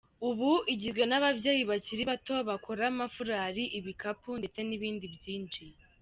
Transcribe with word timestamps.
Ubu 0.29 0.51
igizwe 0.73 1.03
n’ababyeyi 1.07 1.63
bakiri 1.71 2.03
bato 2.11 2.35
bakora 2.49 2.83
amafurali, 2.91 3.63
ibikapu 3.79 4.29
ndetse 4.39 4.59
n’ibindi 4.63 5.05
byinshi. 5.15 5.63